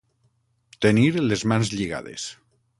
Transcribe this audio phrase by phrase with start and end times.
[0.85, 2.29] Tenir les mans lligades.